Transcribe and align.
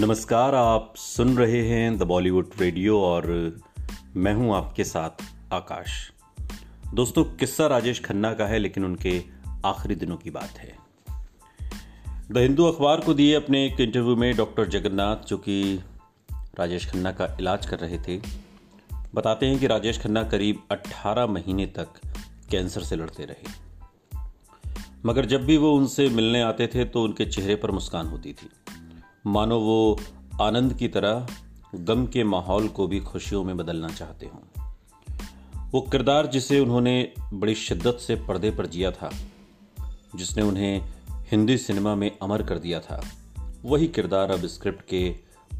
नमस्कार, 0.00 0.54
आप 0.54 0.92
सुन 0.96 1.38
रहे 1.38 1.68
हैं 1.68 1.98
द 1.98 2.02
बॉलीवुड 2.02 2.50
रेडियो 2.58 3.00
और 3.00 3.26
मैं 4.16 4.34
हूँ 4.34 4.54
आपके 4.54 4.84
साथ 4.84 5.10
आकाश। 5.52 6.12
दोस्तों, 6.94 7.24
किस्सा 7.24 7.66
राजेश 7.66 8.00
खन्ना 8.00 8.34
का 8.34 8.46
है, 8.46 8.58
लेकिन 8.58 8.84
उनके 8.84 9.22
आखिरी 9.64 9.94
दिनों 9.94 10.16
की 10.16 10.30
बात 10.30 10.58
है। 10.58 10.76
द 12.30 12.38
हिंदू 12.38 12.64
अखबार 12.64 13.00
को 13.00 13.14
दिए 13.14 13.34
अपने 13.34 13.66
एक 13.66 13.80
इंटरव्यू 13.80 14.16
में 14.16 14.36
डॉक्टर 14.36 14.68
जगन्नाथ, 14.68 15.16
जो 15.28 15.38
कि 15.38 15.80
राजेश 16.58 16.90
खन्ना 16.90 17.12
का 17.12 17.36
इलाज 17.40 17.66
कर 17.66 17.78
रहे 17.78 17.98
थे, 17.98 18.20
बताते 19.14 19.46
हैं 19.46 19.58
कि 19.58 19.66
राजेश 19.66 20.00
खन्ना 20.00 20.22
करीब 20.22 20.62
18 20.70 21.26
महीने 21.26 21.66
तक 21.66 21.88
कैंसर 22.50 22.80
से 22.80 22.96
लड़ते 22.96 23.24
रहे। 23.24 23.70
मगर 25.06 25.26
जब 25.26 25.44
भी 25.44 25.56
वो 25.56 25.72
उनसे 25.72 26.08
मिलने 26.08 26.42
आते 26.42 26.66
थे 26.66 26.84
तो 26.84 27.02
उनके 27.02 27.26
चेहरे 27.26 27.54
पर 27.56 27.70
मुस्कान 27.70 28.06
होती 28.06 28.32
थी। 28.32 28.50
मानो 29.26 29.60
वो 29.60 30.00
आनंद 30.42 30.74
की 30.74 30.88
तरह 30.88 31.26
गम 31.74 32.06
के 32.06 32.24
माहौल 32.24 32.68
को 32.68 32.86
भी 32.86 33.00
खुशियों 33.00 33.44
में 33.44 33.56
बदलना 33.56 33.88
चाहते 33.88 34.26
हों। 34.26 34.72
वो 35.70 35.80
किरदार 35.80 36.26
जिसे 36.26 36.60
उन्होंने 36.60 37.12
बड़ी 37.32 37.54
शिद्दत 37.54 37.98
से 38.00 38.14
पर्दे 38.14 38.50
पर 38.50 38.66
जिया 38.66 38.90
था, 38.90 39.10
जिसने 40.16 40.42
उन्हें 40.42 40.92
हिंदी 41.10 41.58
सिनेमा 41.58 41.94
में 41.94 42.18
अमर 42.22 42.42
कर 42.42 42.58
दिया 42.58 42.80
था, 42.80 43.04
वही 43.62 43.88
किरदार 43.88 44.30
अब 44.30 44.46
स्क्रिप्ट 44.46 44.82
के 44.82 45.10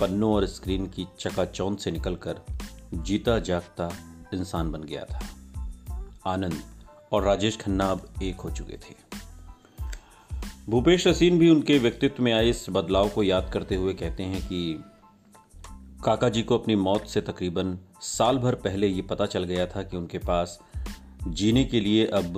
पन्नों 0.00 0.34
और 0.34 0.46
स्क्रीन 0.46 0.86
की 0.86 1.06
चकाचौंध 1.20 1.78
से 1.78 1.90
निकलकर 1.90 2.40
जीता 2.94 3.38
जागता 3.38 3.90
इंसान 4.34 4.72
बन 4.72 4.82
गया 4.82 5.04
था। 5.04 5.26
आनंद 6.26 6.62
और 7.12 7.22
राजेश 7.22 7.56
खन्ना 7.56 7.86
अब 7.86 8.10
एक 8.22 8.40
हो 8.40 8.50
चुके 8.50 8.76
थे। 8.76 9.05
भूपेश 10.68 11.06
रसीन 11.06 11.38
भी 11.38 11.48
उनके 11.50 11.78
व्यक्तित्व 11.78 12.22
में 12.22 12.32
आए 12.32 12.48
इस 12.50 12.66
बदलाव 12.70 13.08
को 13.08 13.22
याद 13.22 13.50
करते 13.52 13.74
हुए 13.74 13.92
कहते 13.94 14.22
हैं 14.22 14.40
कि 14.42 14.84
काका 16.04 16.28
जी 16.28 16.42
को 16.42 16.58
अपनी 16.58 16.74
मौत 16.76 17.06
से 17.06 17.20
तकरीबन 17.20 17.78
साल 18.00 18.38
भर 18.38 18.54
पहले 18.54 18.86
ये 18.86 19.02
पता 19.02 19.26
चल 19.26 19.44
गया 19.44 19.66
था 19.66 19.82
कि 19.82 19.96
उनके 19.96 20.18
पास 20.18 20.58
जीने 21.28 21.64
के 21.64 21.80
लिए 21.80 22.06
अब 22.06 22.34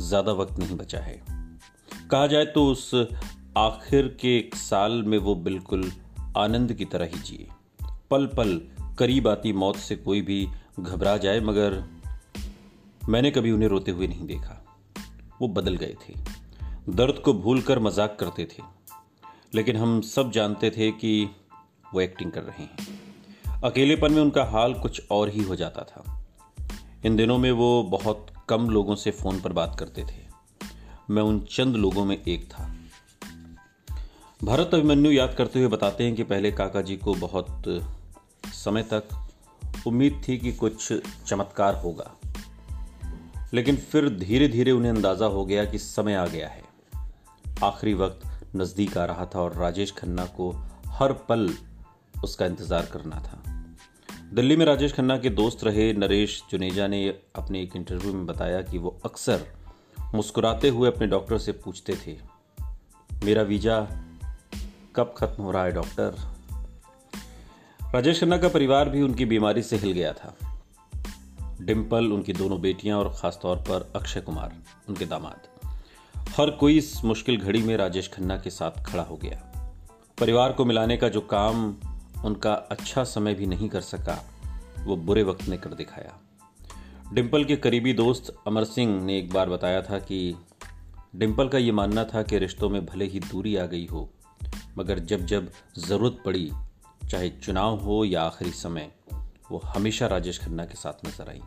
ज़्यादा 0.00 0.32
वक्त 0.32 0.58
नहीं 0.58 0.76
बचा 0.76 0.98
है। 0.98 1.20
कहा 2.10 2.26
जाए 2.26 2.44
तो 2.44 2.66
उस 2.66 2.90
आखिर 3.58 4.16
के 4.20 4.36
एक 4.38 4.54
साल 4.54 5.02
में 5.02 5.18
वो 5.18 5.34
बिल्कुल 5.34 5.90
आनंद 6.36 6.72
की 6.72 6.84
तरह 6.84 7.06
ही 7.06 7.20
जिए। 7.20 7.46
पल 8.10 8.26
पल 8.26 8.60
करीब 8.98 9.28
आती 9.28 9.52
मौत 9.52 9.76
से 9.76 9.96
कोई 9.96 10.20
भी 10.20 10.46
घबरा 10.80 11.16
जाए, 11.16 11.40
मगर 11.40 11.82
मैंने 13.08 13.30
कभी 13.30 13.50
उन्हें 13.50 13.68
रोते 13.68 13.90
हुए 13.90 14.06
नहीं 14.06 14.26
देखा। 14.26 14.64
वो 15.40 15.48
बदल 15.48 15.76
गए 15.76 15.96
थे। 16.02 16.14
दर्द 16.88 17.14
को 17.14 17.32
भूलकर 17.32 17.78
मज़ाक 17.78 18.16
करते 18.20 18.44
थे। 18.44 18.62
लेकिन 19.54 19.76
हम 19.76 20.00
सब 20.00 20.30
जानते 20.30 20.70
थे 20.70 20.90
कि 20.90 21.30
वो 21.94 22.00
एक्टिंग 22.00 22.32
कर 22.32 22.42
रहे 22.42 22.62
हैं। 22.62 22.76
अकेलेपन 23.64 24.12
में 24.12 24.22
उनका 24.22 24.44
हाल 24.44 24.74
कुछ 24.74 25.02
और 25.10 25.28
ही 25.28 25.42
हो 25.42 25.56
जाता 25.56 25.82
था। 25.82 26.24
इन 27.04 27.16
दिनों 27.16 27.38
में 27.38 27.52
वो 27.52 27.82
बहुत 27.82 28.26
कम 28.48 28.70
लोगों 28.70 28.94
से 28.94 29.10
फ़ोन 29.10 29.40
पर 29.40 29.52
बात 29.52 29.76
करते 29.78 30.02
थे। 30.02 30.30
मैं 31.10 31.22
उन 31.22 31.40
चंद 31.40 31.76
लोगों 31.76 32.04
में 32.04 32.22
एक 32.28 32.44
था। 32.44 32.76
भरत 34.44 34.70
अभिमन्यु 34.74 35.12
याद 35.12 35.34
करते 35.34 35.58
हुए 35.58 35.68
बताते 35.68 36.04
हैं 36.04 36.14
कि 36.14 36.22
पहले 36.22 36.52
काका 36.52 36.82
जी 36.82 36.96
को 36.96 37.14
बहुत 37.14 37.84
समय 38.52 38.82
तक 38.82 39.04
उम्मीद 39.86 40.22
थी 40.28 40.38
कि 40.38 40.52
कुछ 40.52 40.92
चमत्कार 41.26 41.74
होगा। 41.74 42.16
लेकिन 43.54 43.76
फिर 43.76 44.08
धीरे 44.08 44.48
धीरे 44.48 44.70
उन्हें 44.70 44.92
अंदाज़ा 44.92 45.26
हो 45.26 45.44
गया 45.44 45.64
कि 45.64 45.78
समय 45.78 46.14
आ 46.14 46.26
गया 46.26 46.48
है। 46.48 46.69
आखिरी 47.64 47.94
वक्त 47.94 48.20
नज़दीक 48.56 48.96
आ 48.98 49.04
रहा 49.04 49.26
था 49.26 49.40
और 49.40 49.54
राजेश 49.54 49.92
खन्ना 49.92 50.24
को 50.36 50.50
हर 50.88 51.12
पल 51.28 51.48
उसका 52.24 52.46
इंतज़ार 52.46 52.86
करना 52.92 53.16
था। 53.16 53.42
दिल्ली 54.34 54.56
में 54.56 54.64
राजेश 54.66 54.92
खन्ना 54.92 55.16
के 55.18 55.30
दोस्त 55.30 55.64
रहे 55.64 55.92
नरेश 55.92 56.42
जुनेजा 56.50 56.86
ने 56.86 57.06
अपने 57.36 57.62
एक 57.62 57.76
इंटरव्यू 57.76 58.12
में 58.12 58.26
बताया 58.26 58.62
कि 58.62 58.78
वो 58.78 58.98
अक्सर 59.04 59.46
मुस्कुराते 60.14 60.68
हुए 60.68 60.88
अपने 60.88 61.06
डॉक्टर 61.06 61.38
से 61.38 61.52
पूछते 61.54 61.96
थे, 62.06 62.16
मेरा 63.24 63.42
वीज़ा 63.42 63.80
कब 64.96 65.14
खत्म 65.18 65.42
हो 65.42 65.50
रहा 65.50 65.64
है, 65.64 65.72
डॉक्टर? 65.72 66.16
राजेश 67.80 68.20
खन्ना 68.20 68.38
का 68.38 68.48
परिवार 68.48 68.88
भी 68.88 69.02
उनकी 69.02 69.24
बीमारी 69.24 69.62
से 69.62 69.76
हिल 69.76 69.92
गया 69.92 70.12
था। 70.12 70.34
डिम्पल 71.60 72.12
उनकी 72.12 72.32
दोनों 72.32 72.60
बेटियाँ 72.60 72.98
और 72.98 73.12
ख़ासतौर 73.12 73.56
पर 73.60 73.90
अक्षय 73.96 74.20
कुमार, 74.20 74.52
उनके 74.88 75.06
दामाद। 75.06 75.48
हर 76.36 76.50
कोई 76.50 76.76
इस 76.78 77.04
मुश्किल 77.04 77.36
घड़ी 77.36 77.62
में 77.62 77.76
राजेश 77.76 78.08
खन्ना 78.08 78.36
के 78.36 78.50
साथ 78.50 78.84
खड़ा 78.84 79.02
हो 79.02 79.16
गया। 79.16 79.36
परिवार 80.18 80.52
को 80.52 80.64
मिलाने 80.64 80.96
का 80.96 81.08
जो 81.08 81.20
काम 81.20 81.64
उनका 82.24 82.52
अच्छा 82.52 83.04
समय 83.04 83.34
भी 83.34 83.46
नहीं 83.46 83.68
कर 83.68 83.80
सका, 83.80 84.16
वो 84.84 84.96
बुरे 84.96 85.22
वक्त 85.22 85.48
ने 85.48 85.56
कर 85.56 85.74
दिखाया। 85.74 86.18
डिम्पल 87.12 87.44
के 87.44 87.56
करीबी 87.56 87.92
दोस्त 87.92 88.34
अमर 88.46 88.64
सिंह 88.64 89.00
ने 89.02 89.18
एक 89.18 89.32
बार 89.32 89.48
बताया 89.48 89.82
था 89.82 89.98
कि 89.98 90.36
डिम्पल 91.16 91.48
का 91.48 91.58
ये 91.58 91.72
मानना 91.72 92.04
था 92.04 92.22
कि 92.22 92.38
रिश्तों 92.38 92.68
में 92.70 92.86
भले 92.86 93.04
ही 93.04 93.20
दूरी 93.20 93.56
आ 93.56 93.66
गई 93.66 93.86
हो, 93.86 94.08
मगर 94.78 94.98
जब 94.98 95.26
जब 95.26 95.50
ज़रूरत 95.78 96.22
पड़ी, 96.24 96.50
चाहे 97.10 97.30
चुनाव 97.30 97.76
हो 97.76 98.04
या 98.04 98.22
आखिरी 98.22 98.50
समय, 98.50 98.90
वो 99.50 99.58
हमेशा 99.58 100.06
राजेश 100.06 100.38
खन्ना 100.38 100.64
के 100.64 100.74
साथ 100.74 101.06
नज़र 101.06 101.28
आई। 101.28 101.42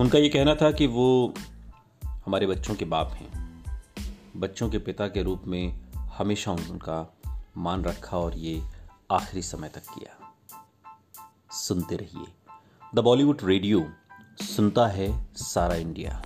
उनका 0.00 0.18
ये 0.18 0.28
कहना 0.28 0.54
था 0.54 0.70
कि 0.70 0.86
वो 0.86 1.34
हमारे 2.04 2.46
बच्चों 2.46 2.74
के 2.74 2.84
बाप 2.84 3.12
हैं। 3.12 3.49
बच्चों 4.36 4.70
के 4.70 4.78
पिता 4.78 5.08
के 5.08 5.22
रूप 5.22 5.42
में 5.46 5.80
हमेशा 5.94 6.52
उनका 6.52 7.18
मान 7.56 7.84
रखा 7.84 8.18
और 8.18 8.36
ये 8.36 8.62
आखिरी 9.10 9.42
समय 9.42 9.68
तक 9.68 9.80
किया। 9.80 10.34
सुनते 11.50 11.96
रहिए। 11.96 12.26
द 12.94 12.98
बॉलीवुड 12.98 13.38
रेडियो 13.44 13.92
सुनता 14.42 14.86
है 14.86 15.26
सारा 15.34 15.74
इंडिया। 15.74 16.22